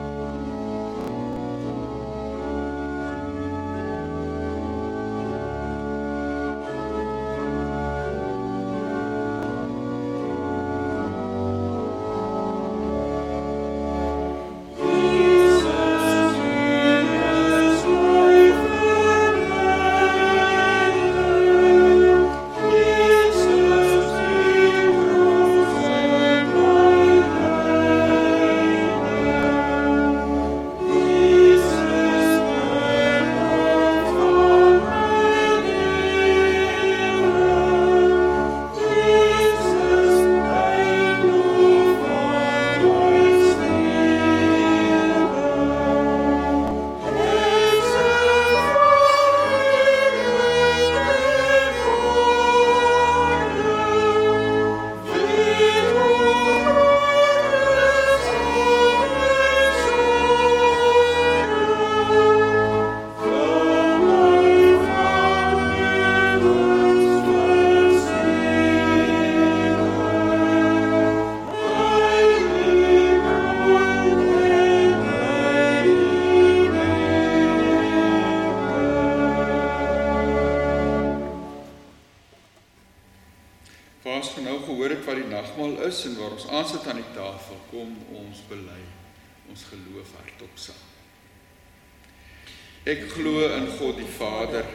[92.87, 94.67] Ek glo in God die Vader,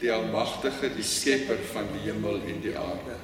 [0.00, 3.18] die almagtige, die skepper van die hemel en die aarde,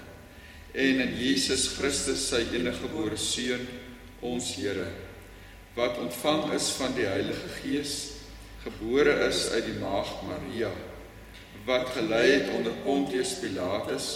[0.76, 3.64] en in Jesus Christus, sy eniggebore seun,
[4.20, 4.90] ons Here,
[5.76, 7.96] wat ontvang is van die Heilige Gees,
[8.66, 10.72] gebore is uit die maagd Maria,
[11.64, 14.10] wat gelei het onder Pontius Pilatus,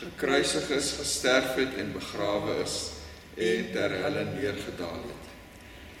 [0.00, 2.78] gekruisig is, gesterf het en begrawe is
[3.36, 5.28] en ter helle neergedaal het.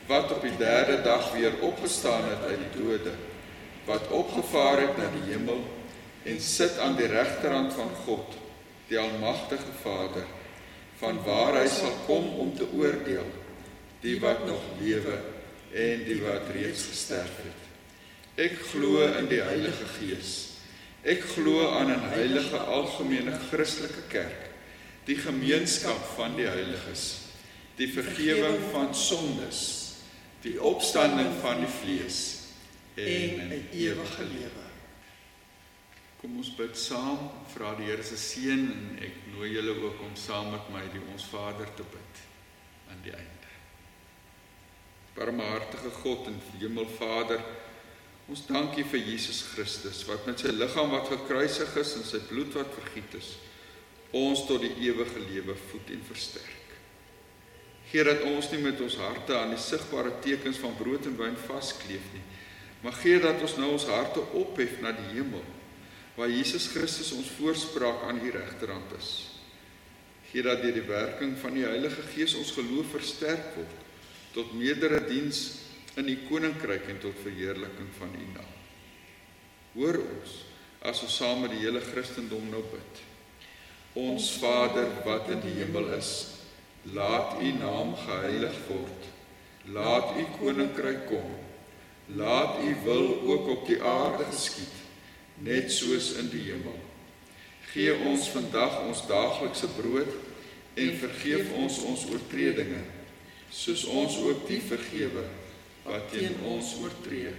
[0.08, 3.12] Wat op die 3de dag weer opgestaan het uit die dode,
[3.90, 5.64] wat opgevaar het na die hemel
[6.30, 8.36] en sit aan die regterhand van God,
[8.90, 10.26] die almagtige Vader,
[11.00, 13.26] van waar hy sal kom om te oordeel
[14.04, 15.16] die wat nog lewe
[15.76, 17.66] en die wat reeds gesterf het.
[18.40, 20.34] Ek glo in die Heilige Gees.
[21.02, 24.50] Ek glo aan 'n heilige algemene Christelike kerk,
[25.04, 27.32] die gemeenskap van die heiliges,
[27.76, 29.60] die vergifnis van sondes,
[30.42, 32.39] die opstanding van die vlees
[33.06, 34.66] en 'n ewige lewe.
[36.20, 40.16] Kom ons bid saam, vra die Here se seën en ek nooi julle ook om
[40.16, 42.14] saam met my die ons Vader te bid
[42.90, 43.48] aan die einde.
[45.14, 47.40] Barmhartige God en Hemelvader,
[48.30, 52.20] Ons dank U vir Jesus Christus wat met sy liggaam wat gekruisig is en sy
[52.28, 53.32] bloed wat vergiet is,
[54.14, 56.76] ons tot die ewige lewe voed en versterk.
[57.90, 61.34] Geer dat ons nie met ons harte aan die sigbare tekens van brood en wyn
[61.48, 62.22] vaskleef nie,
[62.80, 65.44] maar gee dat ons nou ons harte ophef na die hemel
[66.16, 69.10] waar Jesus Christus ons voorspraak aan U regterhand is.
[70.30, 73.78] Gee dat deur die werking van die Heilige Gees ons geloof versterk word
[74.34, 75.40] tot meerdere diens
[75.98, 78.56] in die koninkryk en tot verheerliking van U naam.
[79.74, 80.36] Hoor ons
[80.86, 83.00] as ons saam met die hele Christendom nou bid.
[83.98, 86.12] Ons Vader wat in die hemel is,
[86.94, 89.08] laat U naam geheilig word.
[89.74, 91.32] Laat U koninkryk kom.
[92.16, 94.76] Laat U wil ook op die aarde geskied,
[95.38, 96.78] net soos in die hemel.
[97.70, 100.10] Gee ons vandag ons daaglikse brood
[100.74, 102.82] en vergeef ons ons oortredinge,
[103.50, 105.22] soos ons ook die vergewe
[105.84, 107.32] wat teen ons oortree.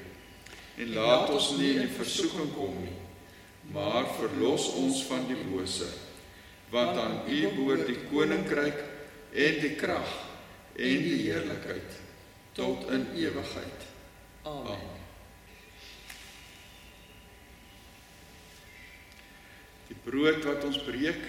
[0.80, 2.96] En laat ons nie in versoeking kom nie,
[3.76, 5.90] maar verlos ons van die bose.
[6.72, 8.80] Want aan U behoort die koninkryk
[9.32, 10.18] en die krag
[10.80, 12.00] en die heerlikheid
[12.56, 13.91] tot in ewigheid.
[14.44, 14.88] Amen.
[19.88, 21.22] Die brood wat ons breek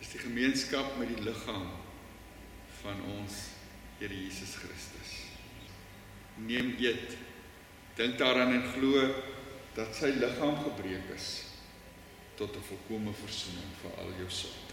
[0.00, 1.68] is die gemeenskap met die liggaam
[2.80, 3.46] van ons
[4.00, 5.10] Here Jesus Christus.
[6.40, 7.18] Neem eet.
[7.98, 9.02] Dink daaraan en glo
[9.76, 11.28] dat sy liggaam gebreek is
[12.40, 14.69] tot 'n volkomme verzoening vir al jou sonde.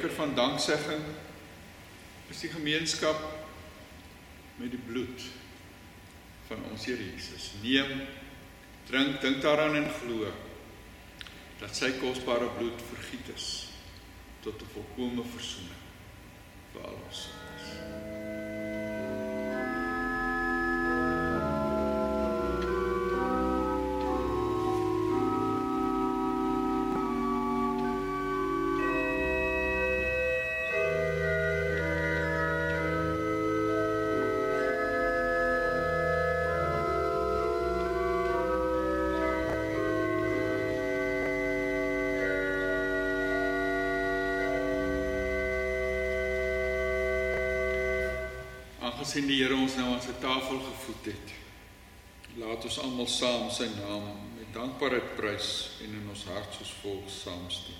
[0.00, 1.02] Beker van danksegging
[2.32, 3.18] is die gemeenskap
[4.56, 5.26] met die bloed
[6.48, 7.50] van ons Here Jesus.
[7.60, 8.06] Neem,
[8.88, 10.30] drink, dink daaraan en glo
[11.60, 13.50] dat sy kosbare bloed vergiet is
[14.40, 15.84] tot 'n volkomme verzoening
[16.72, 17.49] vir al ons sondes.
[49.10, 51.30] Aangesien die Here ons nou aan sy tafel gevoed het.
[52.38, 54.04] Laat ons almal saam sy naam
[54.36, 55.48] met dankbaarheid prys
[55.82, 57.74] en in ons hart soos volk saamstem.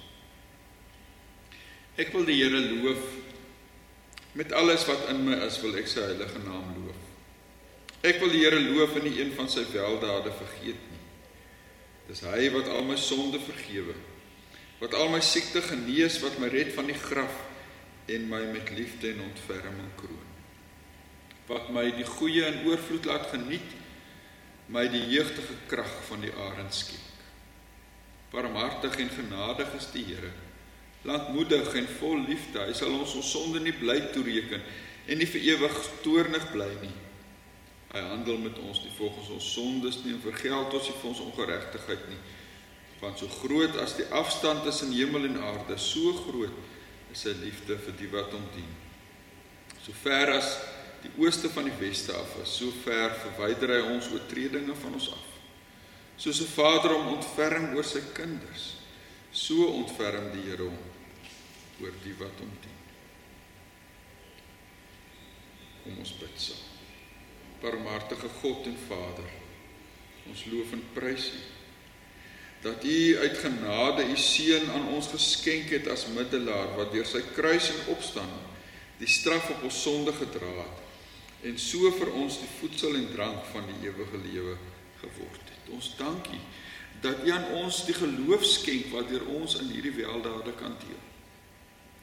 [2.02, 3.04] Ek wil die Here loof
[4.34, 7.04] met alles wat in my is, wil ek sy heilige naam loof.
[8.02, 11.04] Ek wil die Here loof en nie een van sy weldade vergeet nie.
[12.08, 13.94] Dis hy wat al my sonde vergewe,
[14.82, 17.38] wat al my siekte genees, wat my red van die graf
[18.10, 20.29] en my met liefde en ontferming kroon
[21.50, 23.76] wat my die goeie in oorvloed laat geniet
[24.70, 27.06] my die jeugtige krag van die arend skenk.
[28.30, 30.30] Barmhartig en genadig is die Here.
[31.02, 32.60] Lankmoedig en vol liefde.
[32.62, 34.62] Hy sal ons ons sonde nie bly toereken
[35.10, 36.94] en nie vir ewig toornig bly nie.
[37.90, 41.24] Hy handel met ons nie volgens ons sondes nie en vergeld ons nie vir ons
[41.24, 42.20] ongeregtigheid nie.
[43.00, 46.54] Want so groot as die afstand tussen hemel en aarde, so groot
[47.10, 48.70] is sy liefde vir die wat hom dien.
[49.82, 50.52] So ver as
[51.02, 55.10] die ooste van die weste af is, so ver verwyder hy ons oortredinge van ons
[55.12, 55.28] af.
[56.20, 58.74] Soos 'n vader hom ontferm oor sy kinders,
[59.32, 60.78] so ontferm die Here hom
[61.80, 62.78] oor die wat hom dien.
[65.84, 66.66] Kom ons bid saam.
[67.62, 69.30] Barmhartige God en Vader,
[70.28, 71.40] ons loof en prys U
[72.60, 77.22] dat U uit genade U seun aan ons geskenk het as middelaar wat deur sy
[77.32, 78.48] kruis en opstanding
[79.00, 80.89] die straf op ons sonde gedra het
[81.46, 84.56] en so vir ons die voedsel en drank van die ewige lewe
[85.00, 85.70] geword het.
[85.72, 86.40] Ons dankie
[87.00, 91.00] dat U aan ons die geloof skenk wat deur ons in hierdie weldade kan deel.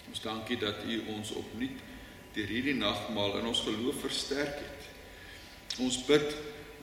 [0.09, 1.85] Ons dankie dat U ons opnuut
[2.33, 4.89] deur hierdie nagmaal in ons geloof versterk het.
[5.85, 6.33] Ons bid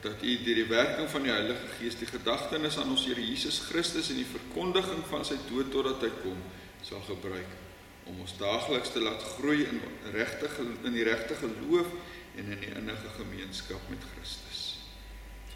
[0.05, 3.63] dat U deur die werking van die Heilige Gees die gedagtenis aan ons Here Jesus
[3.67, 6.41] Christus en die verkondiging van sy dood totdat hy kom
[6.85, 7.63] sal gebruik
[8.05, 9.81] om ons daagliks te laat groei in
[10.13, 10.51] regte
[10.85, 11.89] in die regte geloof
[12.37, 14.63] en in die innige gemeenskap met Christus.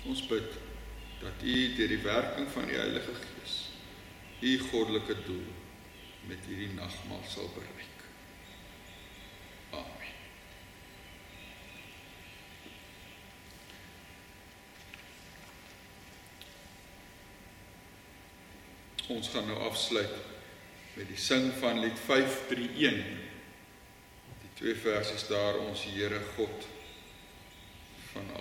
[0.06, 0.52] Ons bid
[1.20, 3.56] dat U deur die werking van die Heilige Gees
[4.40, 5.46] U goddelike doel
[6.30, 8.04] met hierdie nagmaal sal bereik.
[9.70, 10.12] Amen.
[19.16, 20.14] Ons gaan nou afsluit
[20.94, 23.27] met die sing van lied 531
[24.58, 26.66] twee versies daar ons Here God
[28.12, 28.36] van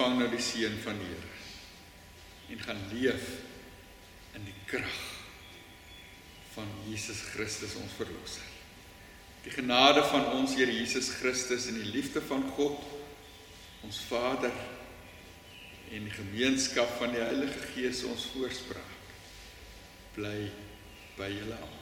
[0.00, 0.40] al vermoë.
[0.40, 1.32] seën van die Here
[2.54, 3.28] en gaan leef
[4.36, 4.98] in die krag
[6.54, 8.44] van Jesus Christus ons verlosser.
[9.44, 12.80] Die genade van ons Here Jesus Christus en die liefde van God
[13.84, 14.52] ons Vader
[15.90, 18.92] en die gemeenskap van die Heilige Gees ons voorspraak
[20.14, 20.50] bly
[21.18, 21.73] by julle almal.